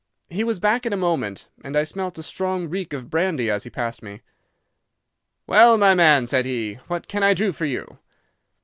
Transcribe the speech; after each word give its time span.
He 0.31 0.43
was 0.43 0.59
back 0.59 0.87
in 0.87 0.93
a 0.93 0.97
moment, 0.97 1.47
and 1.63 1.77
I 1.77 1.83
smelt 1.83 2.17
a 2.17 2.23
strong 2.23 2.67
reek 2.67 2.91
of 2.91 3.11
brandy 3.11 3.51
as 3.51 3.65
he 3.65 3.69
passed 3.69 4.01
me. 4.01 4.23
"'Well, 5.45 5.77
my 5.77 5.93
man,' 5.93 6.25
said 6.25 6.47
he, 6.47 6.79
'what 6.87 7.07
can 7.07 7.21
I 7.21 7.35
do 7.35 7.51
for 7.51 7.65
you? 7.65 7.99